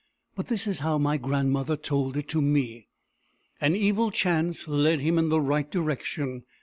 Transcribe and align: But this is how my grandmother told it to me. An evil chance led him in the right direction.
But 0.35 0.47
this 0.47 0.65
is 0.65 0.79
how 0.79 0.97
my 0.97 1.17
grandmother 1.17 1.77
told 1.77 2.17
it 2.17 2.27
to 2.29 2.41
me. 2.41 2.87
An 3.61 3.75
evil 3.75 4.09
chance 4.09 4.67
led 4.67 4.99
him 5.01 5.19
in 5.19 5.29
the 5.29 5.39
right 5.39 5.69
direction. 5.69 6.41